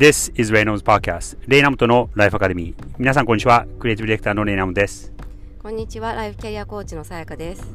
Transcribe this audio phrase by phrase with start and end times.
[0.00, 1.36] This is Reynolds Podcast.
[1.46, 3.66] レイナムとのライフアカデミー皆さんこんにちは。
[3.78, 5.12] クリエイティブディレクターのレイナムです。
[5.62, 6.14] こんにちは。
[6.14, 7.70] ライフキャリアコーチのさやかです。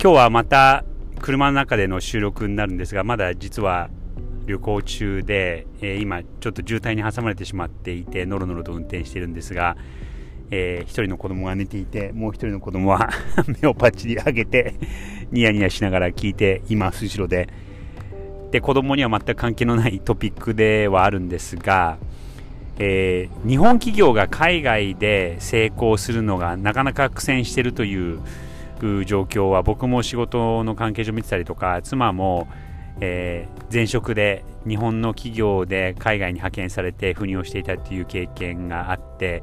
[0.00, 0.84] 今日はまた
[1.20, 3.90] 車の中での収録になるんですがまだ実は
[4.46, 9.76] 旅行中で、えー、今ちょっと渋滞に挟まれてしまっていてノロノロと運転しているんですが、
[10.52, 13.10] えー、一人の子供が寝ていてもう一人の子供は
[13.60, 14.76] 目をパッチリ上げて
[15.32, 17.48] ニヤニヤしながら聞いています後ろで
[18.50, 21.98] で子供には全く関係のないトピックではあるんですが、
[22.78, 28.20] えー、日本企業が海外で成功するのがなかなか苦戦しているという
[29.04, 32.48] 状況は僕も仕事の関係上見てたりとか妻も、
[33.00, 39.42] えー、前職で日本の企業で海外に派遣されて赴任をしていたという経験があって、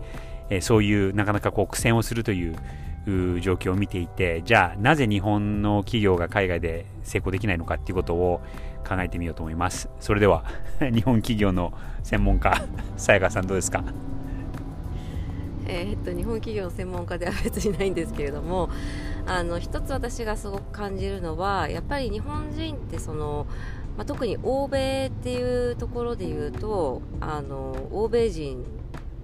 [0.50, 2.56] えー、そういうなかなかこう苦戦をするという
[3.06, 8.42] 状況を見ていてじゃあなぜ日本の企業が海外で成功できないのかっていうことを
[8.88, 9.90] 考えてみようと思います。
[10.00, 10.44] それでは
[10.80, 12.64] 日本企業の専門家
[12.98, 13.84] さやかさんどうですか？
[15.68, 18.70] えー、っと日本企業の専門家では別にないんですけれども
[19.26, 23.48] あの一つ私がすごく感じるのはやっぱり日本人ってその、
[23.98, 28.64] まあ、特に欧米っていうところで言うとあの欧米人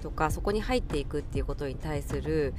[0.02, 2.54] とかそこに入っていくっていうことに対する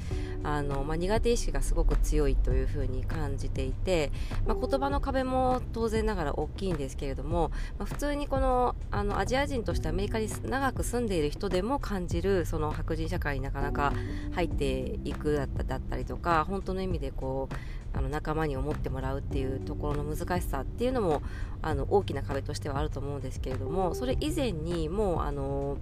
[0.44, 4.10] あの、まあ、苦手意識がすごく強いというふうに感じていて、
[4.46, 13.92] まあ、言葉の壁も当然ながら大きいんですけれども、まあ、普通にこのあのアジア人としてアメリカに長く住んでいる人でも感じるその白人社会になかなか
[14.32, 17.54] 入っていくだったりとか本当の意味でこう
[17.94, 21.22] あの仲間に思ってもらうっていうところの難しさっていうのも
[21.60, 25.78] あの大きな壁としてはあると思うんですけれどもそれ以前にもうあの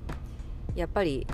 [0.74, 1.26] やっぱり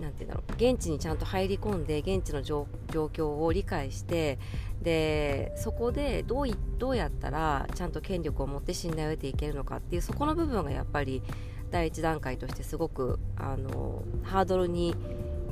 [0.00, 4.38] なんて言うんだろう現地にちゃんと入り込んで現地の状況を理解して
[4.82, 11.22] でそこでどういどうやったらちゃんと権力を持って信頼を得ていけるのかっていうそこの部分がやっぱり
[11.70, 14.94] 第一段階としてすごくあのハードルに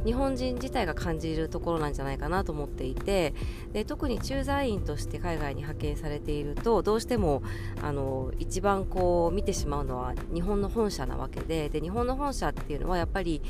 [0.04, 3.34] 日本人自体が感じるところなんじゃないかなと思っていて
[3.72, 7.42] で特に駐在員として海外に派遣されているとどうしても
[7.82, 13.42] あの一番こう見てしまうのは日本の本社なわけでで日本の本社っていうのはやっぱり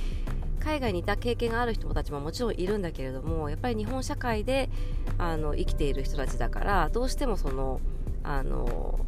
[0.58, 4.68] 海外にいた経験がある人たちももちろんいるんだけれどもやっぱり日本社会で
[5.16, 7.80] あの生きている人たちだからどうしてもその
[8.22, 9.00] あの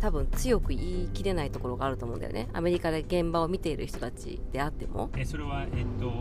[0.00, 2.48] 多分強く言い切れないところがあると思うんだよね。
[2.52, 5.08] アメリカで現場を見ている人たちであっても。
[5.16, 6.12] えそれはえっと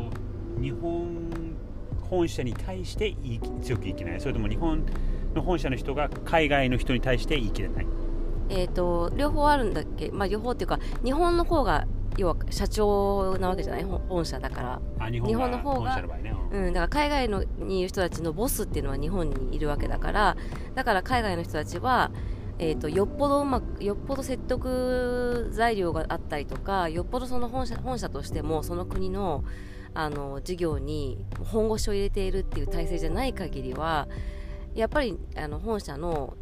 [0.62, 1.56] 日本
[2.10, 4.22] 本社に対して言い強く言い切れない？
[4.22, 4.86] それとも日本
[5.34, 7.88] の本社の人が海外の人に対して言い切れない？
[8.50, 11.88] えーと、両方あるんだっけ、まあ、両方っていうか日本の方が
[12.18, 13.84] 要は社長なわけじゃない？
[13.84, 15.10] 本社だから。
[15.10, 20.38] 日本の方が、ね、うん、だから海外のにいる人たちのボスっていうのは日本にいるわけだから。
[20.76, 22.12] だから海外の人たちは、
[22.60, 29.44] えーと、よっぽどうまくよっぽど説得材料があったりとかよっぽどその本社本社としてもその国の
[29.96, 31.20] あの事業に
[31.52, 34.08] 本腰を入れているっていう体制じゃない限りは
[34.74, 36.36] やっぱりあの本社の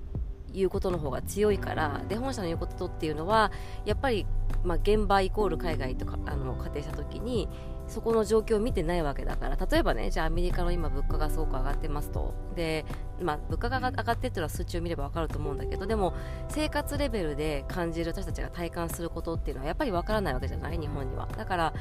[0.54, 3.52] 言うことの方が強いからで本社の言うことっていうのは
[3.86, 4.26] やっぱり、
[4.64, 7.48] まあ、現場イコール海外とかあの仮定した時に
[7.88, 12.34] そこの状況を見てないわけだから例えばねじゃあアメリカの今物価がすごく上がってますと。
[12.56, 12.86] で、
[13.22, 16.14] まあ、物価が上がってっていうのは数値を見れば分かると思うんだけどでも
[16.48, 20.78] 生活レベルで感じる私たちが体感することっていうのはやっぱり分からないわけじゃない？
[20.78, 21.28] 日本には。
[21.36, 21.74] だから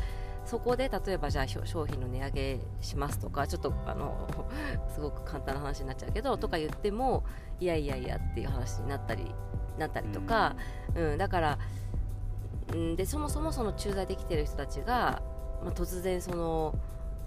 [0.44, 4.28] そこで例えばじゃあ商品の値上げしますとかちょっとあの
[4.92, 7.24] すごく簡単な話になっちゃうけどとか言っても
[7.60, 9.34] いやいやいやっていう話になったり
[9.78, 10.56] なったりとか、
[10.94, 11.58] うん、だから、
[12.72, 15.22] うん、でそもそもその駐在できてる人たちが、
[15.64, 16.78] まあ、突然その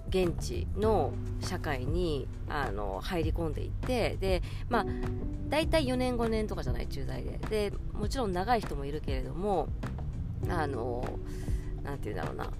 [0.08, 4.86] 現地の社会にあの入り込んでいってで、まあ、
[5.48, 7.38] 大体4年5年とかじゃない駐在で。
[7.48, 9.68] でもちろん長い人もいるけれども
[10.48, 11.04] あの
[11.82, 12.50] なんて言うんだろうな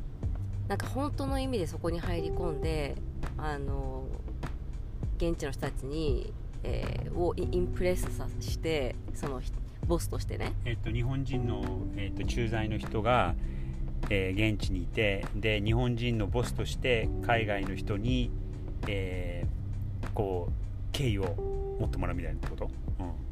[0.69, 2.97] なんか本当の意味でそこに入り込んで
[3.36, 4.04] あの
[5.19, 6.32] 現地の人たちに、
[6.62, 9.41] えー、をインプレッスさしてその
[9.86, 11.62] ボスとしてね、えっと、日本人の、
[11.97, 13.34] えっと、駐在の人が、
[14.09, 18.30] えー、現地にいてで日本人のボスとして海外の人に、
[18.89, 20.53] えー、こう
[20.92, 21.24] 敬意を
[21.80, 23.23] 持ってもらうみたいなこと、うん。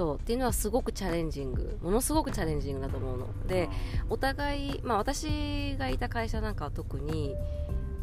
[0.00, 1.78] そうっていうのはすごくチャレンジング。
[1.82, 3.26] ものすごくチャレンジングだと思うの。
[3.46, 3.68] で
[4.08, 7.36] お互い、まあ、私がいた会社なんかは特に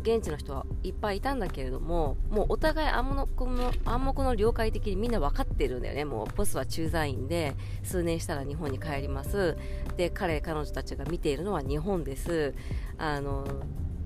[0.03, 6.05] 現地の人はいっぱいいたんだけれどももうお互い暗黙の暗黙の了解的にみんな分かってるんだよね。
[6.05, 9.57] もうボスは駐在員で数年したら日本に帰ります。
[9.97, 12.53] で彼彼女たちが見ているのは日本です。
[12.99, 13.43] あの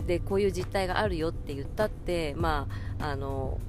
[0.07, 3.59] でこういう実態があるよって言ったってまああの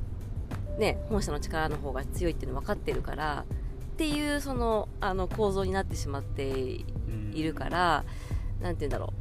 [0.79, 3.45] ね本社の力の方が強いっていうの分かってるから
[3.93, 6.85] っていうそのあの構造になってしまってい
[7.43, 8.05] るから、
[8.63, 9.13] うん、て言うんだろ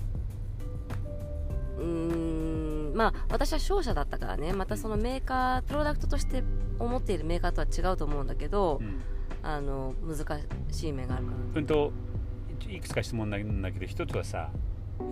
[1.77, 1.81] う。
[1.81, 6.43] ーんまあ私は商社だったからねまたそのメーカープロダクトとして
[6.79, 9.01] 思っているメーカーとは違うと思うんだけど、うん。
[9.43, 10.39] あの難
[10.71, 11.91] しい面があるかなうんと
[12.69, 14.51] いくつか質問なんだけど一つはさ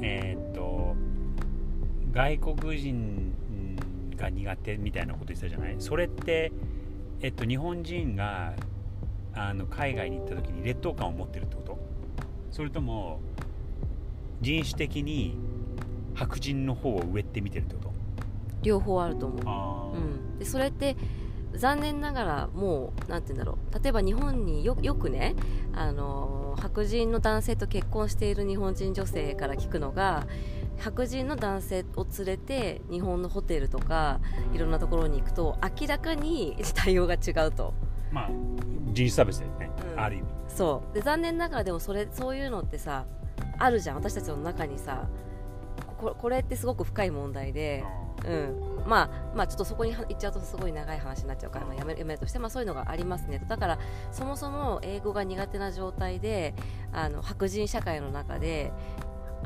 [0.04, 0.96] えーっと
[2.12, 3.34] 外国人
[4.16, 5.76] が苦手みたいなこと言ってたじゃない？
[5.80, 6.52] それって、
[7.22, 8.54] えっと、日本人が
[9.34, 11.80] あの海外に行った時に劣等感を持ってるってこと？
[12.52, 13.20] それとも
[14.42, 15.38] 人種的に
[16.16, 17.94] 白人の方を上って見てるってこと？
[18.64, 19.42] 両方あると思う。
[19.46, 20.98] あうん、でそれって
[21.54, 23.84] 残念ながらもうなんて言うんだろう。
[23.84, 25.36] 例えば日本によよくね
[25.74, 30.28] あの白人の男性と結婚している日本人女性から聞くのが
[30.78, 34.20] 白人の男性を連れて日本のホテルとか
[34.54, 37.74] いろんなところに行くと明らかに対応が違うと
[38.12, 38.30] まあ
[38.94, 40.00] 人種差別だよね、うん。
[40.00, 40.28] ある意味。
[40.48, 40.94] そう。
[40.94, 43.06] で残念ながらでもそれそういうのってさ
[43.58, 43.96] あるじゃん。
[43.96, 45.08] 私たちの中にさ
[46.00, 47.84] ここれってすごく深い問題で、
[48.26, 53.80] うん、まあまあちょっとそこには行っちゃうとすごい長い話になっちゃうから、まあ、やめるやめるとして、まあ、そういうのがありますねだから
[54.12, 56.54] そもそも英語が苦手な状態で
[56.94, 58.72] あの白人社会の中で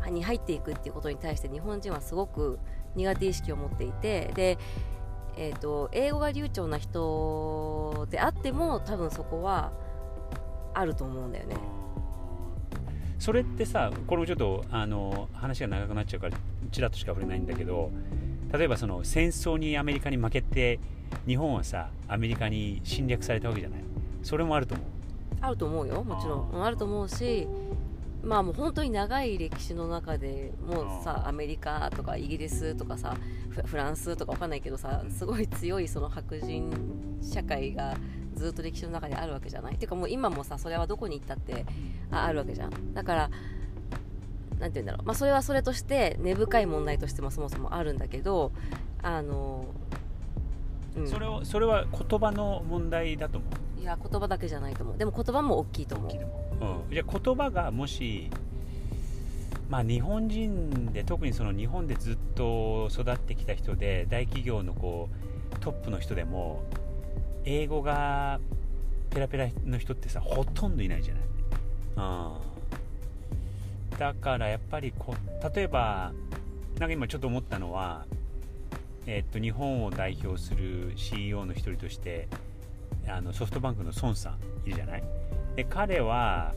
[0.10, 2.60] に入っていくっていうことに対して日本人はすごく
[2.96, 4.58] 苦手意識を持っていてで、
[5.38, 9.72] えー、と英語が流暢な人であっても多分そこは
[10.74, 11.56] あると思うんだよね。
[13.20, 16.38] それってさこれもちょっとあの話が長くなっちゃうから
[16.72, 17.90] ちらっとしか触れないんだけど
[18.52, 20.80] 例えばその戦争にアメリカに負けて
[21.26, 23.80] 日本はさアメリカに侵略されたわけじゃない？
[24.24, 24.88] それもあると思う？
[25.42, 26.50] あると思うよもちろん。
[26.54, 27.48] あうんあると思うし
[28.24, 33.18] まあもう本当に長い歴史の中でもうさアメリカとかイギリスとかさ
[33.50, 36.72] フフランスとかわかんないけどさすごい強いその白人
[37.22, 37.98] 社会が
[38.34, 39.76] ずっと歴史の中であるわけじゃない？
[39.76, 41.66] っていうかもう今もさそれはどこに行ったって
[42.12, 42.94] ああるわけじゃん。
[42.94, 43.30] だから
[44.60, 48.54] なんて言うんだろう、まあ、それはそれとして根深い問題としてもそもそもあるんだけど
[49.02, 49.66] あの、
[50.96, 53.48] うん、それをそれは言葉の問題だと思
[53.78, 53.82] う？
[53.82, 54.98] いや言葉だけじゃないと思う。
[54.98, 56.08] でも言葉も大きいと思う。
[56.08, 58.30] 大きいと思う、うん、じゃあ言葉がもし
[59.70, 66.64] まあ日本人で特にその日本でずっと育ってきた人で大企業のこうトップの人でも
[67.46, 68.40] 英語が
[69.10, 71.24] ペラペラの人ってさほとんどいないじゃない、
[73.92, 75.16] うん、だからやっぱりこ
[75.56, 76.14] 例えば
[76.80, 78.06] なんか今ちょっと思ったのは
[79.06, 82.28] えっと日本を代表する CEO の一人として
[83.08, 84.34] あのソフトバンクの孫さん
[84.68, 85.04] いるじゃない？
[85.56, 86.54] で彼は、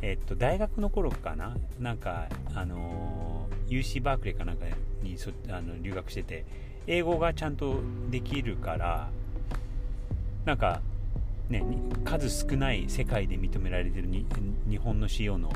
[0.00, 1.56] えっと、大学の頃かな？
[1.80, 4.66] なんか、あの UC バークレーかなんか
[5.02, 6.44] にそあの留学してて
[6.86, 7.80] 英語がちゃんと
[8.10, 9.08] できるから
[10.44, 10.80] なんか
[11.48, 11.64] ね
[12.04, 14.26] 数少ない世界で認められてるに
[14.68, 15.50] 日本の CEO の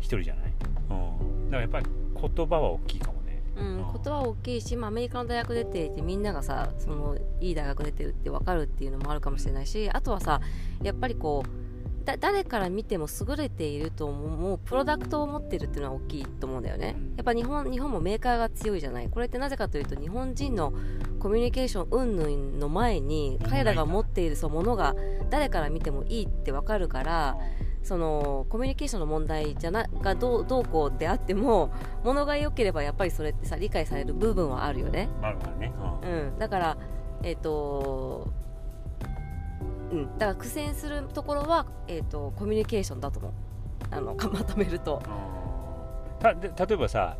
[0.00, 0.52] 一人じゃない、
[0.90, 1.86] うん、だからやっぱり
[2.20, 3.21] 言葉は大きいかも。
[3.56, 10.40] うん、ことは大きいし、まあ、アメリカの大学出ていてみんながさそのいい大学出てるって分かるっていうのもあるかもしれないしあとはさ
[10.82, 11.62] やっぱりこう
[12.04, 16.96] だ誰から見ても優れていると思うプロダクトを持ってるっていうのは大きいと思うんだよね。
[17.16, 19.08] やっぱ日本日本もメーカーが強いじゃない。
[19.08, 20.72] これってなぜかというと日本人の
[21.20, 24.96] コミュニケーション云々の前に彼らが持っているそうものが
[25.30, 27.36] 誰から見てもいいって分かるから
[27.82, 31.72] そのコミュニケーションの問題じゃながどうどうこうであっても
[32.04, 35.72] 物が良ければやっぱりそれってさ理解される部分はあるよね、あるからね、
[36.02, 36.10] うん。
[36.10, 36.76] うん、だから
[37.22, 38.28] えっ、と
[39.90, 40.18] うん。
[40.18, 43.32] だから苦戦するところは、えー、とコミュニケーションだと思う。
[43.90, 45.02] あのか まとめると。
[46.18, 47.16] たで例えばさ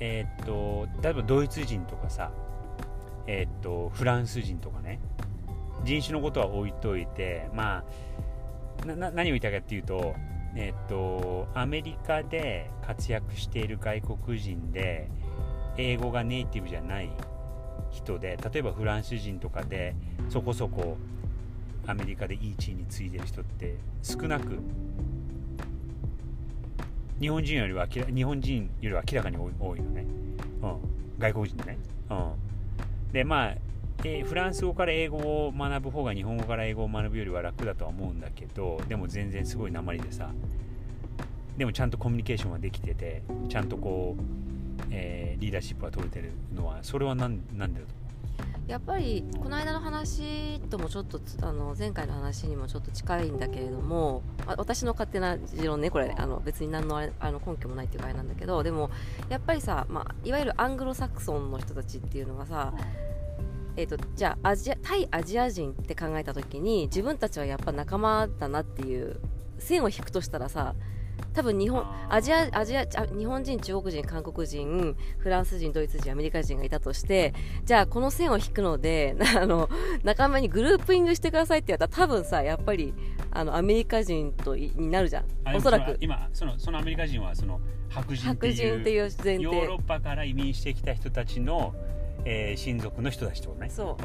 [0.00, 2.30] えーっと例えばドイツ人とかさ
[3.26, 5.00] えーっとフランス人とかね。
[5.82, 7.84] 人種のことは置いといてまあ
[8.86, 10.14] 何を言いたいかっていうと
[10.56, 15.08] えっとアメリカで活躍している外国人で
[15.76, 17.10] 英語がネイティブじゃない
[17.90, 19.94] 人で例えばフランス人とかで
[20.28, 20.96] そこそこ
[21.86, 24.58] アメリカでいい地位についてる人って少なく
[27.20, 30.06] 日本人よりは日本人よりは明らかに多い多いよね、
[30.62, 30.78] うん、
[31.18, 31.78] 外国人でね、
[32.10, 33.54] うん、でまあ、
[34.04, 40.30] えーフランス語から英語を学ぶ方が日本語から英語を学ぶよりは楽だとは思うんだけどでも全然すごい鉛でさ
[41.56, 44.22] でもちゃんとコミュニケーションはできててちゃんとこう、
[44.90, 48.00] えーリーダーシップが取れてるのはそれは何なんでだと
[48.70, 58.90] やっぱりこの間の話ともちょっとあの前回の話にもちょっと近いんだけれども私の勝手な持論ねこれあの別に何のあれあの根拠もないっていうかあれなんだけどでも
[59.28, 62.72] やっぱりさ、まあ、いわゆるアングロサクソンの人たちっていうのはさ、
[63.80, 69.18] えー、とじゃあアジア対アジア人って考えた時に自分たちはやっぱ仲間だなっていう
[69.58, 70.74] 線を引くとしたらさ
[71.32, 77.34] 多分日本アジアアジアあ日本人中国人韓国人フランス人ドイツ人アメリカ人がいたとして
[77.64, 79.68] じゃあこの線を引くので あの
[80.02, 82.94] 仲間にグループイングしてくださいって言ったら多分さやっぱり
[83.30, 85.24] あのアメリカ人といになるじゃん。
[85.54, 85.96] おそらく。
[86.00, 91.74] 今そのそのアメリカ人はその白人って白人っていういう前ヨーロ提ッパから移民してきた人たちの、
[92.24, 93.70] えー親族の人たちってことね。
[93.70, 93.96] そ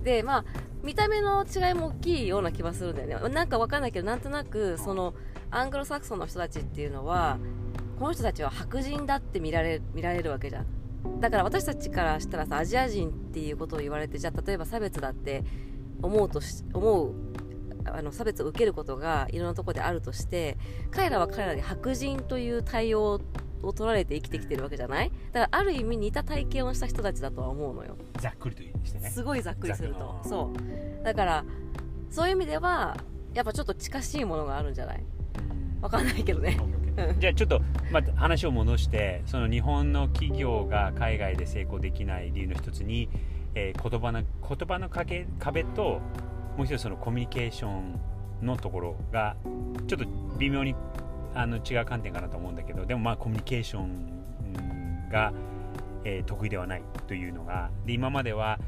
[0.00, 0.04] う。
[0.04, 0.44] でまあ
[0.82, 3.34] 見た目の違いも大きいような気はするんだよね。
[3.34, 5.14] なんかわかんないけどなんとなくその
[5.50, 7.38] アングロサクソンの人たちっていうのは
[7.98, 11.20] この人たちは白人だって見られ見られるわけじゃん。
[11.20, 15.44] だから私たちからしたらさアジア人っていうことを言われてじゃあ例えば差別だって
[16.02, 17.14] 思うとし思う
[17.84, 20.58] あの差別を受けることがいろんなところであるとして
[20.90, 23.20] 彼らは彼らで白人という対応
[23.62, 25.10] を取られて生きてきてるわけじゃない？
[25.32, 27.96] だからある意味似た体験をした人たちだとは思うのよ。
[28.20, 29.10] ざっくりとしてね。
[29.10, 30.20] すごいざっくりすると。
[30.24, 30.52] そ
[31.00, 31.04] う。
[31.04, 31.44] だから
[32.10, 32.96] そういう意味では
[33.34, 35.02] やっぱちょっと近しいものがあるんじゃない？
[35.80, 36.58] わかんないけどね。
[37.18, 37.60] じゃあちを
[37.92, 43.10] また話を戻してその日本の企業が海外で成功できない理由の一つに、
[43.54, 46.00] えー言葉の言葉の壁壁と
[46.56, 48.00] もう一つそのコミュニケーション
[48.40, 49.36] のところが
[49.86, 50.06] ちょっと
[50.38, 50.74] 微妙に
[51.36, 55.32] あの違う観点かなと思うんだけどでもまあコミュニケーションうんが、
[56.04, 58.58] えー得意ではないというのがで今までは、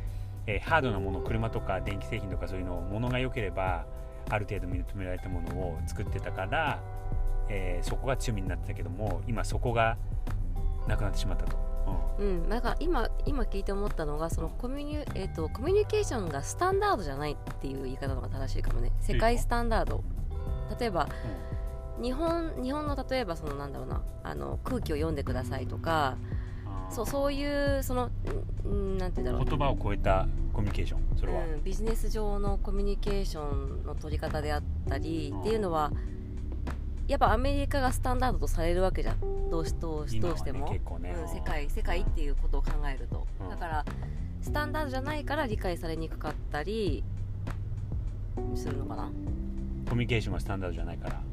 [0.47, 3.87] えーハードなもの車とか電気製品とかそういうのものが良ければ
[4.31, 6.81] ある程度認められたものを作ってたから、
[7.49, 9.97] えーそこが強みになってたけども今そこが
[10.87, 11.57] なくなってしまったと、
[12.19, 18.91] うん、なんか今今聞いて思ったのがそのコミュニ,、えー、とコミュニケーションがスタンダードじゃないっていう言い方の方が正しいかもね。
[19.01, 20.03] 世界スタンダード。
[20.79, 21.09] 例えば
[22.03, 26.17] 日本日本の例えばそのなんだろうなあの空気を読んでくださいとか
[26.91, 28.11] うんそうそういうその
[28.99, 29.45] なんて言うんだろう。
[29.45, 35.93] 言葉を超えたコミュニケーションそれは、うん、ビジネス上のコミュニケーションの取り方であったりうんっていうのは
[37.07, 39.51] やっぱアメリカがスタンダードとされるわけじゃん。
[39.51, 41.17] どうしどうしどうしても、結構ね。
[41.19, 43.49] うん、世界世界っていうことを考えると、うん。
[43.49, 43.85] だから
[44.43, 47.03] スタンダードじゃないから理解されにくかったり
[48.55, 49.11] するのかな、
[49.89, 51.15] コミュニケーションがスタンダードじゃないから。
[51.15, 51.28] う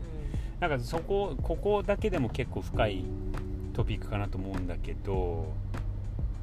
[0.59, 3.03] なんかそこここだけでも結構深い
[3.74, 5.53] トピックかなと思うんだけど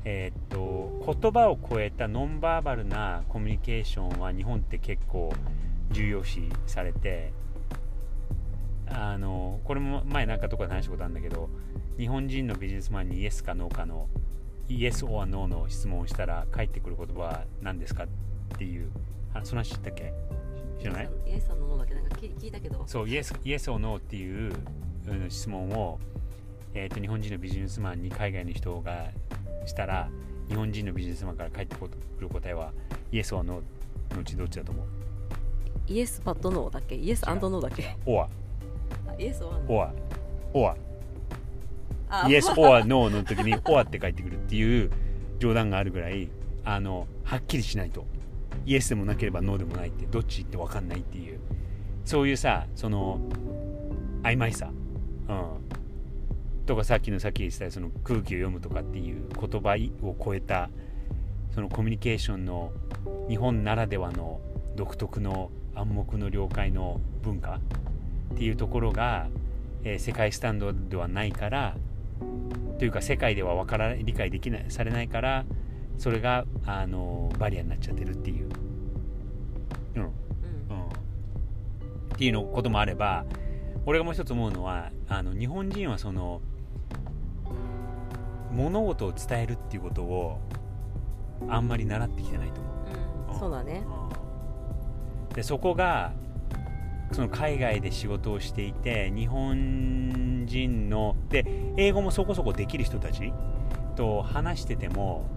[0.04, 5.33] えーっと言葉を超えたノンバーバルなコミュニケーションは日本って結構
[5.90, 7.33] 重要視されて
[8.88, 11.49] あのこれも前なんかどこで話したことあるんだけど
[11.97, 14.09] 日本人のビジネスマンにイエスかノーかの
[14.69, 18.07] イエス or ノーの質問をしたら返ってくる言葉は何ですかっ
[18.59, 18.90] ていう
[19.35, 20.12] あその話知ったっけ？
[20.83, 21.07] 知らない？
[21.07, 22.83] ん、イエスさんのものだけなんか聞聞いたけど。
[22.87, 24.53] そうイエスイエス or no っていう
[25.09, 25.99] うん質問を、
[26.75, 29.11] えー、と日本人のビジネスマンに海外の人が
[29.67, 30.09] したら
[30.49, 31.89] 日本人のビジネスマンから返ってく
[32.21, 32.73] る答えは
[33.12, 34.87] イエス or no のうちどっちだと思う？
[35.89, 36.95] イエスバッドノーだっけ？
[36.97, 38.29] イエスアンドノーだっけ or あ
[39.19, 39.89] イエスは or
[40.53, 40.77] or
[42.09, 42.27] あ。
[42.29, 44.91] Yes or No の時に or って返ってくるっていう
[45.39, 46.29] 冗談があるぐらい
[46.65, 48.05] あのはっきりしないと
[48.64, 51.40] Yes でもなければ No でもないってどっちって分かんないっていう。
[52.04, 53.21] そういうさその
[54.23, 54.71] 曖昧さ、
[55.28, 60.69] うん、とかさっきのさっき言ってたその空気を読むとかっていう言葉を超えた
[61.54, 62.73] そのコミュニケーションの
[63.28, 64.40] 日本ならではの
[64.75, 67.61] 独特の暗黙の了解の文化。
[68.33, 69.28] っていうところが、
[69.85, 71.76] えー世界スタンドではないから
[72.78, 75.45] というか世界では分から理解できないされないから
[76.02, 78.49] それがあのバリアになっちゃってるっていう、
[79.94, 80.02] うん。
[80.02, 80.12] うん、うん。
[80.12, 80.14] っ
[82.18, 83.25] ていうのこともあれば
[83.87, 86.40] 俺がもう一つ思うのはあの日本人はその
[88.50, 90.40] 物事を伝えるっていうことを
[91.49, 92.71] あんまり習ってきてないと思
[93.30, 93.35] う。
[93.35, 93.38] うん。
[93.38, 93.85] そうだね。
[95.37, 96.14] でそこが
[97.12, 103.32] その海外で仕事をしていて日本人ので英語もそこそこできる人たち
[103.94, 105.30] と話してても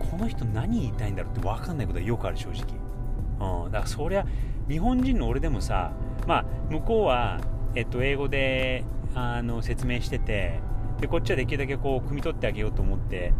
[0.00, 4.26] この人何言いたいんだろうって分かんないことがよくある正直、うん、だからそりゃ
[4.68, 5.92] 日本人の俺でもさ
[6.26, 7.40] まあ向こうは、
[7.74, 10.60] えっと、英語であの説明してて
[11.00, 13.32] でこっちはできるだけこう汲み取ってあげようと思って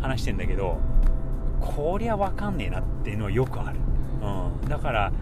[0.00, 0.78] 話してんだけど
[1.60, 3.78] こりゃ分かんねえなっていうのはよくある、
[4.22, 5.12] うん、だから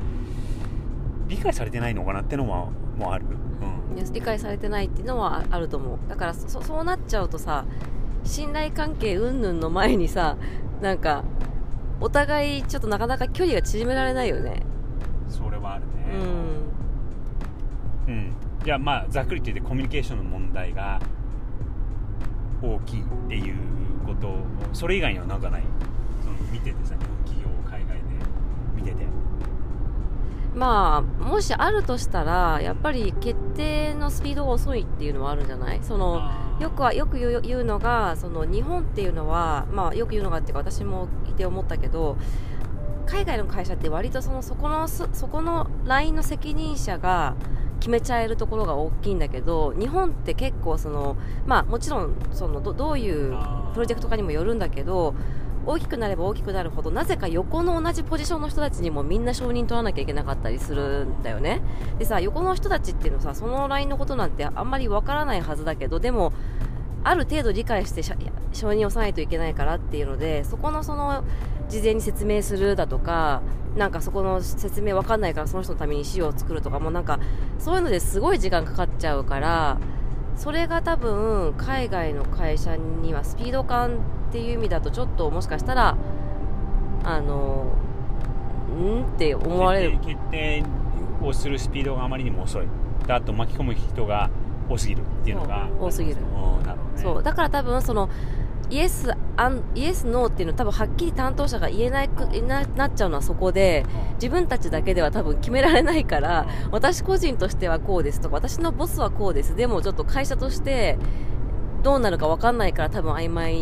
[1.29, 3.25] 理解されてないのかなってのももある、
[3.61, 5.99] うん、理解されてないっていうのはあると思う。
[6.09, 7.65] だからそうなっちゃうとさ
[8.25, 10.37] 信頼関係云々の前にさ
[10.81, 11.25] なんか
[12.01, 14.63] お互いちょっとなかなか距離が縮められないよね。
[15.29, 16.21] それはあるうん。
[16.21, 16.27] ね
[18.09, 18.33] うん、
[18.65, 21.01] じゃあまあざっくりと言ってコミュニケーションの問題が
[22.61, 23.57] 大きいっていう
[24.05, 24.35] こと
[24.73, 25.63] それ以外にはなんかない？
[26.21, 28.03] その見ててさ日本企業を海外で
[28.75, 29.07] 見てて。
[30.57, 35.81] まあもしあるとしたらやっぱり決定のスピードが遅いっていうのはあるんじゃない？
[35.83, 36.21] その
[36.61, 42.17] よくはよく言うのがその日本っていうのは、まあ、よく言うのがっていうか私もいて思ったけど
[43.07, 47.35] 海外の会社って割とそのそこのそこの LINE の責任者が
[47.81, 51.17] 決めちゃえるところが大きいんだけど日本って結構その、
[51.47, 53.37] まあ、もちろんそのどどういう
[53.75, 55.15] プロジェクトかにもよるんだけど
[55.67, 61.61] 大きくなれば大きくなるほどなぜか横の同じポジションの人たちにもみんな承認取らなきゃいけなかったりするんだよね。
[61.99, 66.33] でさ横の人たちっていうのさその LINE のことなんてあんまりわからないはずだけどでも
[67.05, 68.15] ある程度理解して承
[68.69, 71.25] 認をさないといけないからっていうのでそこのその
[71.69, 73.43] 事前に説明するだとか
[73.77, 77.19] なんかそこの説明わかんないからその人のために資料を作るとかもなんか
[77.59, 79.79] そういうのですごい時間かかっちゃうから
[80.37, 83.99] それが多分海外の会社にはスピード感
[84.33, 85.95] っていう意味だとちょっともしかしたら
[87.05, 87.67] あの
[88.75, 89.99] んって思われる。
[89.99, 90.65] 決定
[91.23, 92.67] をするスピードがあまりにも遅い。
[93.09, 94.31] あと巻き込む人が
[94.71, 96.17] 多すぎるっていうのが多すぎる、
[96.97, 98.09] そうだから多分その
[98.71, 103.85] イエスアンイエスノーっていうの多分はっきり担当者が言えないくななっちゃうのはそこで
[104.15, 109.55] 自分たちだけでは多分決められないから私個人としてはこうですとか私のボスはこうです。
[109.57, 110.97] でもちょっと会社として
[111.83, 113.55] どうなるか分かんないから多分曖昧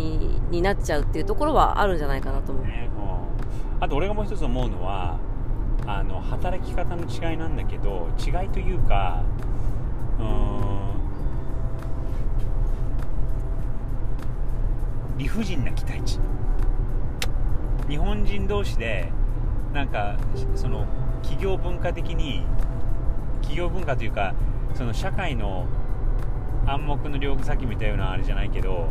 [0.51, 2.91] になっちゃうっていうところはあるんじゃないかなと思う、ね、
[3.81, 5.19] あと俺がもう一つ思うのは
[5.87, 9.25] あの働き方の違いなんだけど違いというか
[10.19, 10.81] うん
[15.17, 16.19] 理不尽な期待値。
[17.89, 19.13] 日本人同士で
[19.75, 20.17] なんか
[20.55, 20.87] その
[21.23, 22.45] 企業文化的に
[23.43, 24.35] 企業文化というか
[24.75, 25.67] その社会の
[26.67, 28.89] 暗黙の両さっきみたいなあれじゃないけど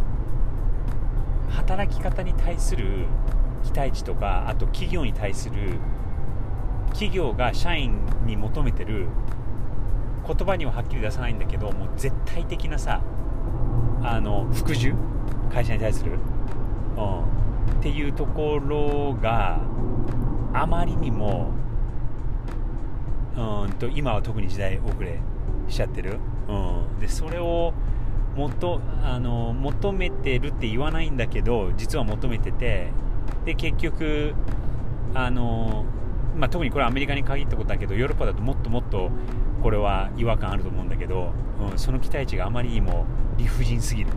[1.49, 3.05] 働き方に対する
[3.63, 5.79] 期待値とかあと企業に対する
[6.89, 9.07] 企業が社員に求めてる
[10.25, 13.01] 言葉にははっきり出さないんだけどもう絶対的なさ
[14.01, 14.93] あの服従
[15.51, 16.13] 会社に対する、
[16.97, 17.19] うん、
[17.79, 19.59] っていうところが
[20.53, 21.51] あまりにも
[23.35, 25.19] うんと今は特に時代遅れ
[25.67, 26.19] しちゃってる、
[26.99, 27.73] でそれを
[28.35, 32.91] もとあの求めてるって言わないんだけど実は求めてて
[33.45, 34.33] で結局
[35.13, 35.85] あの、
[36.35, 39.09] まあ、特にこれアメリカに限ったことだけどヨーロッパだともっともっと
[39.61, 41.31] これは違和感あると思うんだけど、
[41.71, 43.05] うん、その期待値があまりにも
[43.37, 44.11] 理不尽すぎる。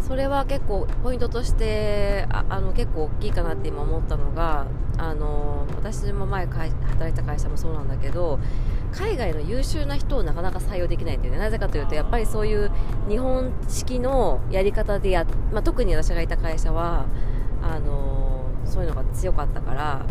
[0.00, 4.66] それは結構ポイントとしてああの結構大きいかなって今思ったのが
[4.98, 6.68] あの私も前働
[7.08, 8.38] いた会社もそうなんだけど
[8.92, 11.38] 海外の優秀な人をなかなか採用できないんだよね。
[11.38, 12.70] なぜかというとやっぱりそういう
[13.08, 17.06] 日本式のやり方でや、まあ、特に私がいた会社は
[17.62, 20.06] あのそういうのが強かったから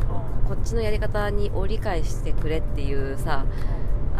[0.47, 3.45] こっちのやり方にを理解してくれっていうさ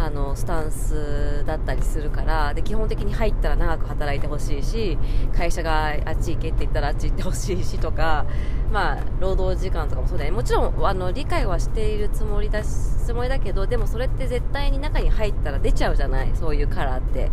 [0.01, 4.97] あのスタンスだったりするからで基本的に入ったら長く働いてほしいし
[5.35, 8.25] 会社があっち行けって言ったらあっち行ってほしいしとか、
[8.71, 10.37] まあ、労働時間とかもそうだよね。
[10.37, 16.31] もちろんあの理解はしているつもりだつもりだけどでもそれって絶対に中に入ったら出ちゃうじゃない？
[16.33, 17.29] そういうカラーって。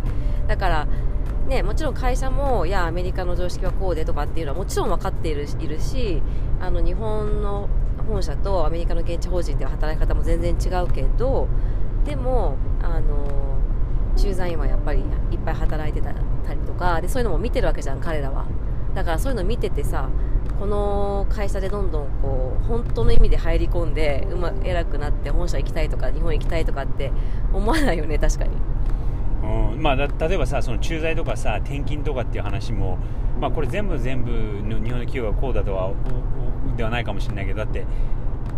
[0.47, 0.87] だから
[1.47, 6.21] ね、もちろん会社もいやアメリカの常識はこうでとかっていうのはもちろん分かっているいるし
[6.59, 7.69] あの日本の
[8.05, 11.47] 本社とアメリカの現地法人では働き方も全然違うけど
[12.07, 13.59] でもあの
[14.15, 16.17] 駐在員はやっぱりいっぱい働いてたり
[16.65, 18.45] とかでそういうのも見てるわけじゃん彼らは
[18.95, 20.09] だからそういうの見ててさ
[20.57, 27.11] この会社でどんどんこう本当の意味で入り込んでうま偉くなって本社行きたいとか日本行きたいとかって
[27.53, 28.51] 思わないよね確かに。
[29.43, 32.97] うんまあ、例えばさその駐在とかさ転勤とかっていう話も、
[33.39, 35.93] まあ、これ全部全部の日本の企業がこうだとは
[36.75, 37.85] ではないかもしれないけどだって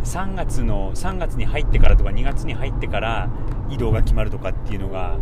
[0.04, 3.30] 3月の3月に入ってからとか2月に入ってから
[3.70, 5.18] 移動が決まるとかっていうのが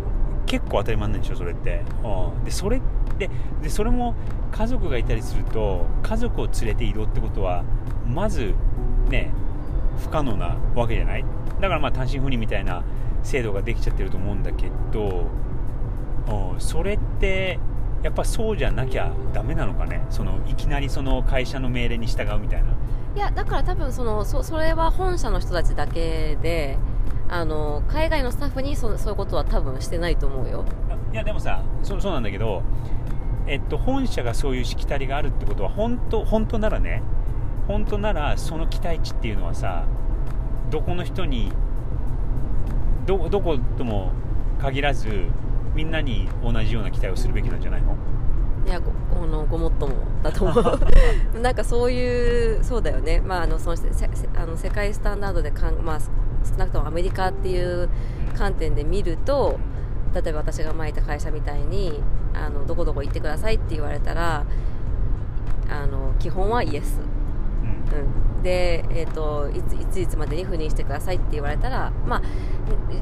[0.46, 2.80] 結構当たり前なんでしょそれって、うん、でそれ
[3.18, 3.28] で
[3.62, 4.14] でそれも
[4.52, 7.64] 家族がいたりすると家族を連れて移動ってことは
[8.06, 8.54] まず
[9.08, 9.30] ね
[9.98, 11.24] 不可能なわけじゃない？
[11.60, 12.84] だからまあ単身赴任みたいな
[13.24, 15.26] 制度ができちゃってると思うんだけど、
[16.52, 17.58] うん、それって
[18.02, 20.04] やっぱそうじゃなきゃダメなのかね？
[20.10, 22.68] そのいきなりその会社の命令に従うみたいな。
[23.16, 26.78] いやだから多分そのそそれは本社の人たちだけで
[27.28, 30.64] あの海外のスタッフにそそういうことは多分してないと思うよ。
[31.12, 32.62] いやでもさそそうなんだけど
[33.46, 37.02] えっと本社がそういうしきたりがあるってことは本当本当ならね
[37.66, 39.84] 本当ならその期待値っていうのはさ
[40.70, 41.50] どこの人に
[43.06, 44.12] どどことも
[44.60, 45.24] 限らず
[45.78, 47.96] みんなに同じような期待をするべきなんじゃないの？
[48.66, 50.80] いやごのごもっともだと思う。
[51.40, 53.86] なんかそういうそうだよね、まあ、あのそのせ
[54.34, 57.88] あの世界スタンダードでかん、まあ、少なくともアメリカっていう
[58.36, 59.60] 観点で見ると
[60.12, 62.02] 例えば私が前いた会社みたいに
[62.34, 64.44] あのどこどこ行ってくださいって言われたら
[65.70, 67.00] あの基本はイエス、
[67.92, 72.22] うん、で、えーと、いついついつまでに赴任してくださいって言われたら、まあ、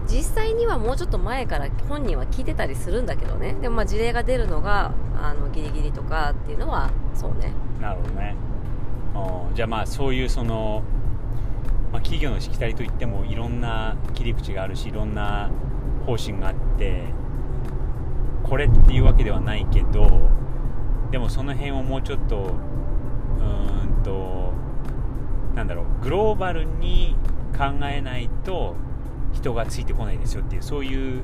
[0.07, 3.55] 実際にはもうちょっと前から本人は聞いてたりするんだけどね。
[3.61, 7.53] でもまあ事例が出るのがあのギリギリとかっていうのはそうね。
[7.81, 8.35] なるほどね。
[9.57, 10.83] じゃあまあそういうその、
[11.90, 15.51] まあ、企業のしきたりといってもいろんな切り口があるしいろんな
[16.05, 17.05] 方針があって
[18.42, 20.29] これっていうわけではないけど
[21.11, 24.53] でもその辺をもうちょっとうんと
[25.57, 27.16] なんだろうグローバルに
[27.59, 28.77] 考えないと
[29.33, 31.23] 人がついてこないですよっていうそういう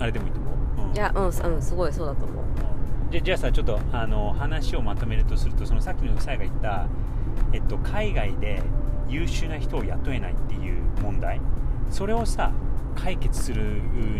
[0.00, 0.50] あれでもいいと思
[0.86, 1.32] う、うん、いやうん、うん、
[1.62, 2.44] すごいそうだと思う。
[3.10, 6.86] じゃじゃあさちょっとあの話をまとめるとするとそのさっきのさやが言った、
[7.52, 8.62] えっと、海外で
[9.08, 11.40] 優秀な人を雇えないっていう問題。
[11.90, 12.52] それをさ
[12.94, 13.62] 解決する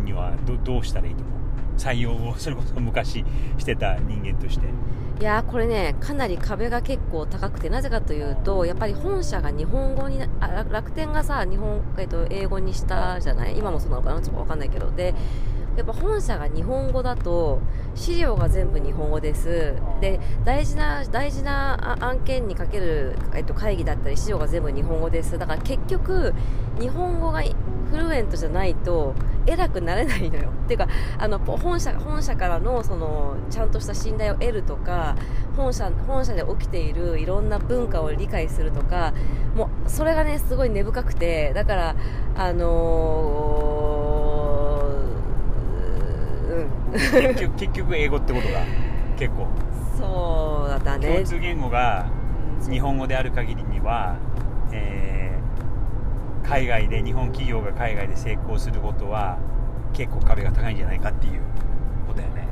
[0.01, 1.39] にはどどうしたらいいと思う？
[1.79, 3.25] 採用をそれこそ昔
[3.59, 4.67] してた人間として
[5.21, 13.59] いやこれねかなり壁が結構高くてなぜかというとやっぱり本社が日本語にあ楽天がさ日本、えっと、英語にしたじゃない？
[13.59, 14.23] 今もそうなのかな？
[14.23, 14.93] ちょっとわかんないけど。
[14.93, 15.15] で
[15.79, 17.61] やっぱ本社が日本語だと
[17.95, 19.77] 資料が全部日本語です。
[20.01, 25.39] で大事な大事な案件にかける、えっと、会議だったり資料が全部日本語です。
[25.39, 26.35] だから結局
[26.81, 27.43] 日本語が
[27.93, 29.15] フルエントじゃないと
[29.47, 30.51] 偉くなれないのよ。
[30.67, 35.15] っていうかあの本社本社からのそのちゃんとした信頼を得るとか
[35.57, 39.13] 本社本社で起きているいろんな文化を理解するとか
[39.55, 41.95] もうそれがねすごい根深くてだから
[42.37, 43.68] あのー
[46.93, 48.61] 結局結局英語ってことが
[49.17, 49.47] 結構。
[49.97, 51.09] そうだね。
[51.09, 52.07] 共通言語が
[52.69, 54.17] 日本語である限りには、
[54.73, 59.39] えー、海外で日本企業が海外で成功することは
[59.93, 61.41] 結構壁が高いんじゃないかっていう
[62.07, 62.49] ことだよね。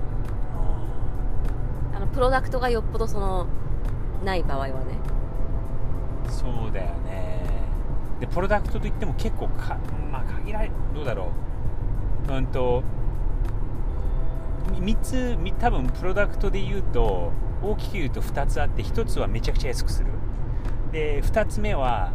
[1.95, 3.47] あのプロダクトがよっぽどその
[4.25, 4.75] ない場合はね。
[6.29, 7.47] そうだよね。
[8.21, 9.79] でプロダクトといっても結構か
[10.11, 11.31] まあ限られどうだろ
[12.29, 12.33] う。
[12.33, 12.83] うんと
[14.75, 20.11] 3つ多分プロダクトで言うと大きく言うと2つあって1つはめちゃくちゃ安くする。
[20.93, 22.13] で2つ目は、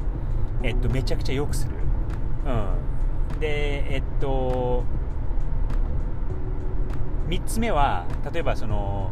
[0.63, 1.75] えっと、めちゃくちゃ良くする、
[2.45, 4.83] うん、でえっと
[7.27, 9.11] 3つ目は例えばその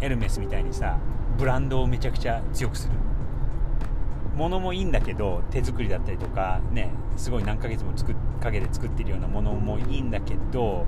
[0.00, 0.98] エルメスみたいにさ
[1.38, 2.94] ブランドをめちゃくちゃ強くする。
[4.36, 10.86] ものもいいんだけど手作りだったりとかねすごい何ヶ月も作かけて作ってるようなものもいいんだけど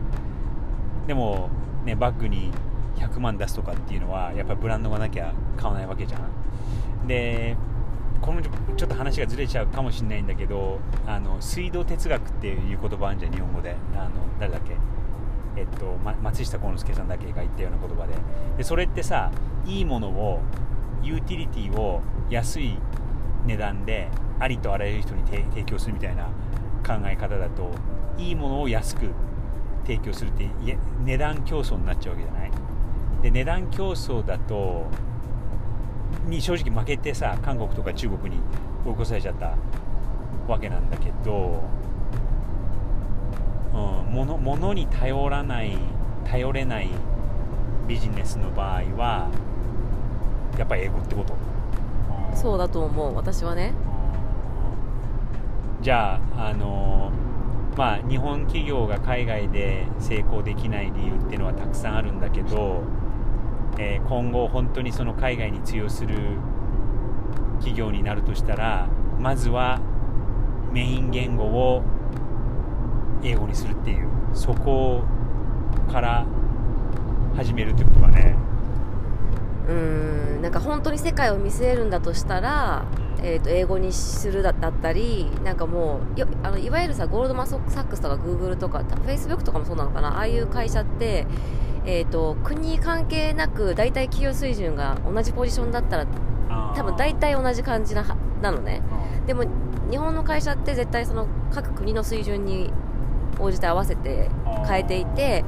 [1.06, 1.48] でも、
[1.84, 2.50] ね、バッグに
[2.96, 7.06] 100万出すとかっていうのはやっぱりブランドがなきゃ買わないわけじゃん。
[7.06, 7.56] で
[8.20, 13.76] このちょっと話がずれちゃうかもしれないんだけどあの水道哲学っていう言葉あるじゃん日本語で。
[13.94, 14.76] あの誰だっけ？
[15.56, 18.14] えっと、ま、松下幸之助さんだけが言ったような言葉で。
[18.56, 19.30] でそれってさ
[19.66, 20.40] いいものを
[21.02, 22.78] ユーティリティを安い
[23.46, 24.08] 値段で
[24.40, 26.24] ありとあらゆる人に提供するみたいな
[26.84, 27.70] 考え方だと
[28.16, 29.10] いいものを安く
[29.86, 30.48] 提供するって
[31.04, 32.50] 値段競争になっちゃうわけじゃない。
[33.22, 34.86] で値段競争だと
[36.26, 38.40] に正直負けてさ韓国とか中国に
[38.84, 39.56] 追い越されちゃった
[40.46, 41.62] わけなんだけど、
[43.72, 43.76] う
[44.10, 45.76] ん、物物に頼らない
[46.24, 46.90] 頼れない
[47.88, 49.30] ビジネスの場合は
[50.58, 51.34] やっぱり英語ってこと。
[52.34, 53.72] そうだと思う私はね。
[55.80, 57.23] じゃああのー
[57.76, 62.84] まあ、日本企業が海外で成功できない理由っていうのはたくさんあるんだけど、
[63.78, 66.16] えー、今後本当にその海外に通用する
[67.58, 69.80] 企業になるとしたらまずは
[70.72, 71.82] メイン言語を
[73.24, 75.02] 英語にするっていうそこ
[75.90, 76.26] から
[77.36, 78.36] 始めるってことがね。
[79.68, 82.84] うんなんか本当に世界を見据えるんだとしたら
[83.26, 90.18] えー、と英語にするだったりなんかもうよあのいわゆるさゴールドマン・サックスとかグーグルとかフェイスブックとかもそうなのかな？
[90.18, 91.26] ああいう会社って、
[91.86, 96.06] えーと、国関係なく大体企業水準が同じポジションだったら
[96.76, 98.04] 多分大体同じ感じな
[98.42, 98.82] なのね。
[99.26, 99.44] でも
[99.90, 102.70] 日本の会社って絶対その各国の水準に
[103.38, 104.28] 応じて合わせて
[104.68, 105.46] 変えていて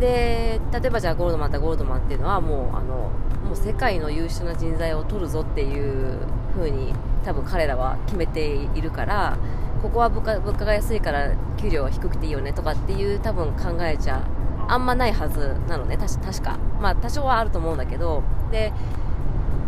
[0.00, 3.12] で例えばじゃあゴールドマンだゴールドマンっていうのはもうあの
[3.52, 6.20] もう世界の優秀な人材を取るぞっていう
[6.54, 9.36] 風に多分彼らは決めているから
[9.82, 14.26] ここは物価物価が安いから給料は低くていいよねとかっていう多分考えちゃ
[14.68, 15.98] あんまないはずなのね。
[15.98, 16.56] 確か。
[16.80, 18.22] まあ多少はあると思うんだけど。
[18.50, 18.72] で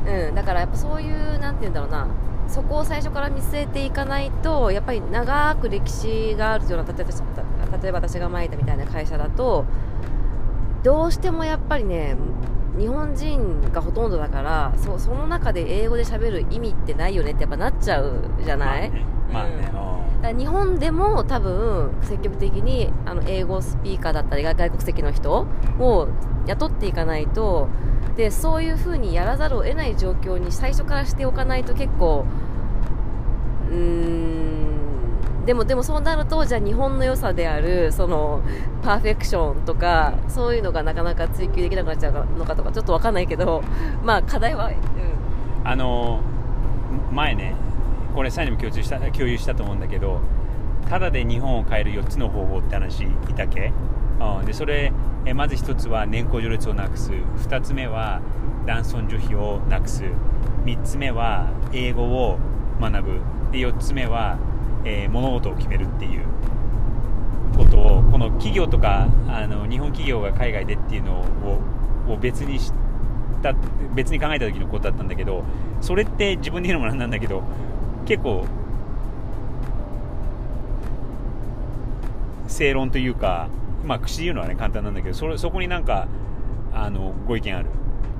[0.06, 2.06] うん、だからやっぱそういうなんて言うんだろうな。
[2.48, 9.64] そこを最初から見据えていかないとやっぱり長く歴史があるような例えば例えば私が前いたみたいな会社だと
[10.82, 12.16] どうしてもやっぱりね
[12.78, 18.90] 日本人がほとんどだからそその中で英語で喋る意味ってないよねってやっぱなっちゃうじゃない、
[19.32, 19.70] まあね。
[19.72, 25.46] まあね、日本でも多分積極的にあの英語スピーカーだったり外国籍の人
[25.78, 26.08] を
[26.46, 27.68] 雇っていかないと
[28.16, 32.24] でそういうふうにやらざるを得ない状況に最初からしておかないと結構
[33.70, 34.63] うーん
[35.46, 38.42] でもでもそうなるとじゃあ日本の良さであるその
[38.82, 43.62] パーフェクションとかそういうのがなかなか追求できなくなっちゃうのかとかちょっと分かんないけど
[44.02, 46.20] まあ課題は、うん、あの
[47.12, 47.54] 前ね
[48.14, 50.20] これサイにも共有した共有したと思うんだけど
[50.88, 53.72] ただで日本を変える4つの方法って話いたっけ、
[54.20, 54.92] うん、でそれ
[55.26, 57.12] えまず1つは年功序列をなくす。
[57.12, 58.20] 2つ目は
[58.66, 60.04] 男尊女卑をなくす。
[60.64, 62.38] 3つ目は英語を
[62.80, 63.20] 学ぶ。
[63.50, 64.38] で4つ目は、
[64.84, 66.22] えー、物事を決めるっていう
[67.56, 71.24] ことをこの企業とかあの日本企業が海外でっていうのを
[72.12, 72.72] を別にし
[73.42, 73.54] た
[73.94, 75.42] 別に考えた時のことだったんだけど
[75.80, 77.42] それって自分で言うのもなんなんだけど
[78.04, 78.44] 結構
[82.46, 83.48] 正論というか
[83.86, 86.06] まあ口で言うのはね簡単なんだけどそれそこになんか
[86.74, 87.70] あのご意見ある？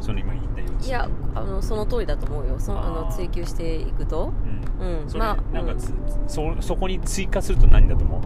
[0.01, 0.87] その今言ったように。
[0.87, 2.59] いやあのその通りだと思うよ。
[2.59, 4.33] そあの追求していくと
[4.81, 5.81] うん、うん、それ、まあ、なんか、うん、
[6.29, 8.21] そそこに追加すると何だと思う？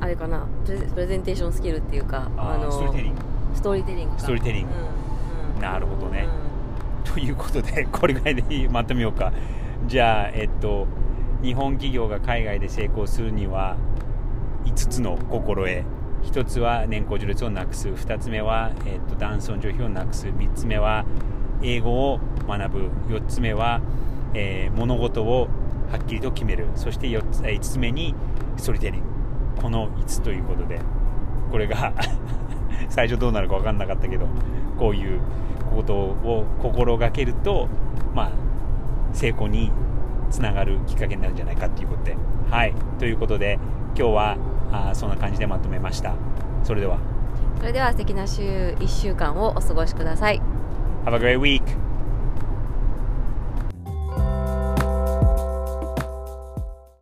[0.00, 0.46] あれかな。
[0.64, 3.20] プレプレゼンテーションスキルっていうかあのストーリーテリング。
[3.54, 4.68] ストーリーテリングストーリーテリング、
[5.56, 6.28] うん、なるほどね、
[7.04, 9.32] ということで これぐらいでまとめようか。
[9.86, 10.86] じゃあえっと
[11.42, 13.76] 日本企業が海外で成功するには
[14.64, 15.84] 5つの心得。
[16.24, 17.88] 1つは年功序列をなくす。
[17.88, 20.26] 2つ目は、えーと、男尊女卑をなくす。
[20.26, 21.04] 3つ目は
[21.62, 22.90] 英語を学ぶ。
[23.08, 23.80] 4つ目は、
[24.34, 25.48] えー、物事を
[25.90, 26.66] はっきりと決める。
[26.74, 28.14] そして4つ5つ目に
[28.56, 29.06] ストーリーテリング。
[29.62, 30.80] この5つということで
[31.50, 31.92] これが
[32.88, 34.26] 最初どうなるか分かんなかったけど
[34.78, 35.20] こういう
[35.74, 37.68] ことを心がけると
[38.14, 38.30] まあ
[39.12, 39.72] 成功に
[40.30, 42.16] つながるきっかけになるんじゃないかということで。
[42.50, 42.74] はい。
[42.98, 43.58] ということで
[43.96, 44.36] 今日は
[44.72, 46.14] あそんな感じでまとめました。
[46.62, 46.98] それでは。
[47.58, 48.42] それでは素敵な週
[48.78, 50.40] 1週間をお過ごしください。
[51.04, 51.87] Have a great week